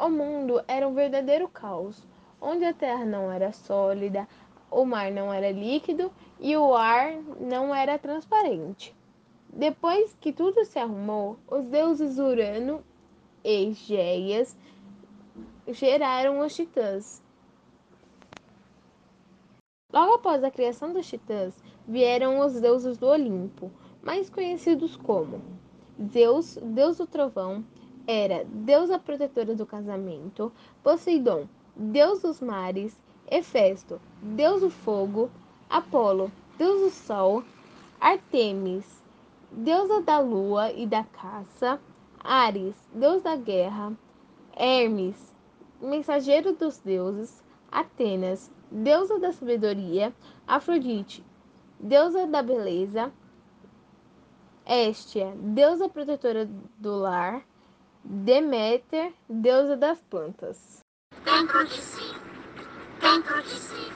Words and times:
O 0.00 0.08
mundo 0.08 0.64
era 0.66 0.88
um 0.88 0.94
verdadeiro 0.94 1.46
caos, 1.46 2.08
onde 2.40 2.64
a 2.64 2.72
terra 2.72 3.04
não 3.04 3.30
era 3.30 3.52
sólida, 3.52 4.26
o 4.70 4.86
mar 4.86 5.12
não 5.12 5.30
era 5.30 5.50
líquido 5.50 6.10
e 6.38 6.56
o 6.56 6.74
ar 6.74 7.12
não 7.38 7.74
era 7.74 7.98
transparente. 7.98 8.96
Depois 9.52 10.16
que 10.18 10.32
tudo 10.32 10.64
se 10.64 10.78
arrumou, 10.78 11.36
os 11.46 11.66
deuses 11.66 12.16
Urano 12.16 12.82
e 13.44 13.72
Géias 13.72 14.56
geraram 15.68 16.40
os 16.40 16.56
titãs. 16.56 17.22
Logo 19.92 20.14
após 20.14 20.42
a 20.42 20.50
criação 20.50 20.94
dos 20.94 21.06
titãs, 21.06 21.52
vieram 21.86 22.40
os 22.40 22.58
deuses 22.58 22.96
do 22.96 23.06
Olimpo, 23.06 23.70
mais 24.02 24.30
conhecidos 24.30 24.96
como 24.96 25.42
Zeus, 26.10 26.56
deus 26.62 26.96
do 26.96 27.06
trovão, 27.06 27.62
Hera, 28.10 28.44
deusa 28.44 28.98
protetora 28.98 29.54
do 29.54 29.64
casamento, 29.64 30.52
Poseidon, 30.82 31.46
deus 31.76 32.22
dos 32.22 32.40
mares, 32.40 33.00
Hefesto, 33.30 34.00
deus 34.20 34.62
do 34.62 34.68
fogo, 34.68 35.30
Apolo, 35.68 36.32
deus 36.58 36.80
do 36.80 36.90
sol, 36.90 37.44
Artemis, 38.00 39.00
deusa 39.52 40.00
da 40.00 40.18
lua 40.18 40.72
e 40.72 40.88
da 40.88 41.04
caça, 41.04 41.80
Ares, 42.18 42.74
deus 42.92 43.22
da 43.22 43.36
guerra, 43.36 43.92
Hermes, 44.56 45.32
mensageiro 45.80 46.52
dos 46.52 46.78
deuses, 46.78 47.44
Atenas, 47.70 48.50
deusa 48.72 49.20
da 49.20 49.32
sabedoria, 49.32 50.12
Afrodite, 50.48 51.24
deusa 51.78 52.26
da 52.26 52.42
beleza, 52.42 53.12
Hestia, 54.66 55.32
deusa 55.36 55.88
protetora 55.88 56.50
do 56.76 56.96
lar, 56.96 57.44
Deméter, 58.04 59.12
deusa 59.28 59.76
das 59.76 60.00
plantas. 60.00 60.80
Dentro 61.24 61.64
de 61.64 61.80
si, 61.80 62.14
dentro 63.00 63.42
de 63.42 63.50
si, 63.50 63.92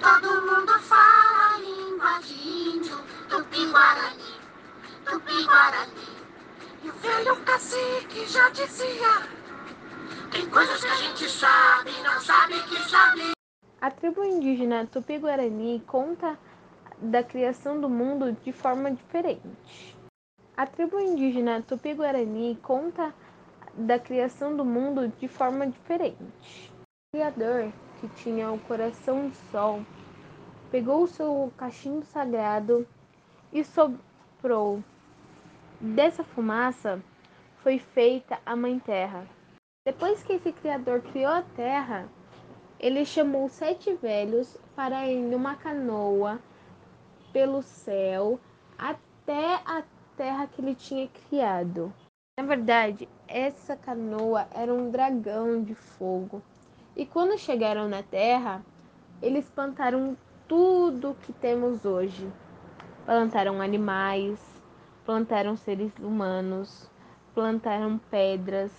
todo 0.00 0.28
mundo 0.42 0.78
fala 0.80 1.54
a 1.54 1.58
língua 1.58 2.18
de 2.20 2.34
índio, 2.34 2.96
tupi-guarani, 3.28 4.34
tupi-guarani. 5.04 6.16
E 6.84 6.88
o 6.88 6.92
velho 6.92 7.36
cacique 7.44 8.26
já 8.26 8.48
dizia, 8.50 9.28
tem 10.30 10.48
coisas 10.48 10.80
que 10.80 10.88
a 10.88 10.96
gente 10.96 11.28
sabe 11.28 11.90
não 12.02 12.20
sabe 12.20 12.54
que 12.62 12.76
sabe. 12.88 13.32
A 13.80 13.90
tribo 13.90 14.24
indígena 14.24 14.86
Tupi-Guarani 14.86 15.82
conta 15.86 16.38
da 16.98 17.22
criação 17.22 17.80
do 17.80 17.88
mundo 17.88 18.32
de 18.32 18.52
forma 18.52 18.90
diferente. 18.90 19.96
A 20.56 20.64
tribo 20.64 20.98
indígena 20.98 21.60
Tupi-Guarani 21.60 22.58
conta 22.62 23.14
da 23.74 23.98
criação 23.98 24.56
do 24.56 24.64
mundo 24.64 25.06
de 25.06 25.28
forma 25.28 25.66
diferente. 25.66 26.72
O 26.72 27.16
Criador, 27.16 27.70
que 28.00 28.08
tinha 28.22 28.50
o 28.50 28.58
coração 28.60 29.28
de 29.28 29.36
sol, 29.52 29.84
pegou 30.70 31.02
o 31.02 31.06
seu 31.06 31.52
cachimbo 31.58 32.06
sagrado 32.06 32.88
e 33.52 33.62
soprou. 33.62 34.82
Dessa 35.78 36.24
fumaça 36.24 37.02
foi 37.58 37.78
feita 37.78 38.38
a 38.46 38.56
Mãe 38.56 38.78
Terra. 38.78 39.26
Depois 39.86 40.22
que 40.22 40.32
esse 40.32 40.52
Criador 40.52 41.02
criou 41.02 41.32
a 41.32 41.42
Terra, 41.42 42.08
ele 42.80 43.04
chamou 43.04 43.50
sete 43.50 43.92
velhos 43.92 44.56
para 44.74 45.06
ir 45.06 45.20
numa 45.20 45.54
canoa 45.54 46.40
pelo 47.30 47.60
céu 47.60 48.40
até 48.78 49.60
a 49.66 49.82
terra 50.16 50.46
que 50.46 50.60
ele 50.60 50.74
tinha 50.74 51.08
criado. 51.08 51.92
Na 52.38 52.44
verdade, 52.44 53.08
essa 53.28 53.76
canoa 53.76 54.46
era 54.52 54.72
um 54.72 54.90
dragão 54.90 55.62
de 55.62 55.74
fogo. 55.74 56.42
E 56.96 57.04
quando 57.04 57.38
chegaram 57.38 57.88
na 57.88 58.02
terra, 58.02 58.64
eles 59.22 59.48
plantaram 59.48 60.16
tudo 60.48 61.16
que 61.22 61.32
temos 61.32 61.84
hoje. 61.84 62.28
Plantaram 63.04 63.60
animais, 63.60 64.40
plantaram 65.04 65.56
seres 65.56 65.92
humanos, 65.98 66.90
plantaram 67.34 67.98
pedras. 68.10 68.72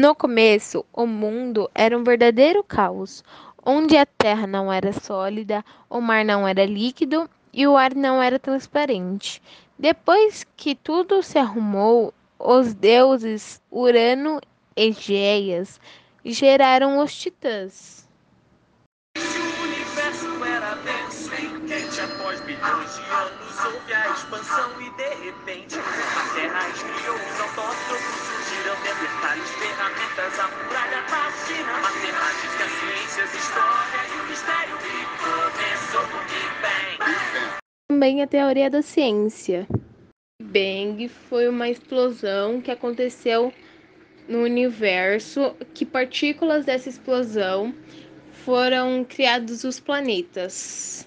No 0.00 0.14
começo, 0.14 0.84
o 0.92 1.06
mundo 1.06 1.70
era 1.74 1.96
um 1.96 2.02
verdadeiro 2.02 2.64
caos, 2.64 3.22
onde 3.64 3.96
a 3.96 4.04
terra 4.04 4.46
não 4.46 4.72
era 4.72 4.92
sólida, 4.92 5.64
o 5.88 6.00
mar 6.00 6.24
não 6.24 6.46
era 6.46 6.66
líquido 6.66 7.30
e 7.52 7.66
o 7.66 7.76
ar 7.76 7.94
não 7.94 8.22
era 8.22 8.38
transparente. 8.38 9.42
Depois 9.78 10.46
que 10.56 10.74
tudo 10.74 11.22
se 11.22 11.38
arrumou, 11.38 12.14
os 12.38 12.74
deuses 12.74 13.60
Urano 13.70 14.40
e 14.76 14.92
Géias 14.92 15.80
geraram 16.24 16.98
os 16.98 17.14
titãs. 17.14 18.08
Se 19.16 19.38
o 19.38 19.62
universo 19.62 20.44
era 20.44 20.74
denso 20.76 21.30
e 21.34 21.60
quente 21.66 22.00
após 22.00 22.40
bilhões 22.40 22.94
de 22.94 23.02
anos, 23.10 23.64
houve 23.64 23.92
a 23.92 24.10
expansão 24.10 24.80
e 24.80 24.90
de 24.90 25.14
repente 25.24 25.78
a 25.78 26.34
Terra 26.34 26.68
esfriou, 26.70 27.16
os 27.16 27.40
autótrofos 27.40 28.22
surgiram 28.26 28.76
detalhes, 29.02 29.50
ferramentas, 29.50 30.38
a 30.38 30.48
Também 38.02 38.20
a 38.20 38.26
teoria 38.26 38.68
da 38.68 38.82
ciência. 38.82 39.64
Big 40.42 40.96
Bang 40.96 41.08
foi 41.08 41.46
uma 41.46 41.68
explosão 41.68 42.60
que 42.60 42.72
aconteceu 42.72 43.52
no 44.28 44.42
universo, 44.42 45.54
que 45.72 45.86
partículas 45.86 46.64
dessa 46.64 46.88
explosão 46.88 47.72
foram 48.44 49.04
criados 49.04 49.62
os 49.62 49.78
planetas. 49.78 51.06